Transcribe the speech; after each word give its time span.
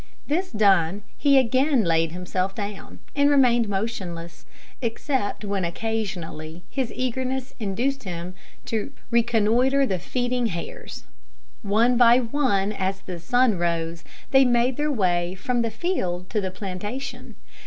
This 0.25 0.51
done, 0.51 1.03
he 1.15 1.37
again 1.37 1.83
laid 1.83 2.11
himself 2.11 2.55
down, 2.55 2.97
and 3.15 3.29
remained 3.29 3.69
motionless, 3.69 4.47
except 4.81 5.45
when 5.45 5.63
occasionally 5.63 6.63
his 6.71 6.91
eagerness 6.95 7.53
induced 7.59 8.01
him 8.03 8.33
to 8.65 8.93
reconnoitre 9.11 9.85
the 9.85 9.99
feeding 9.99 10.47
hares. 10.47 11.03
One 11.61 11.97
by 11.97 12.17
one, 12.19 12.71
as 12.71 13.01
the 13.01 13.19
sun 13.19 13.59
rose, 13.59 14.03
they 14.31 14.43
made 14.43 14.75
their 14.75 14.91
way 14.91 15.35
from 15.35 15.61
the 15.61 15.69
field 15.69 16.31
to 16.31 16.41
the 16.41 16.49
plantation. 16.49 17.35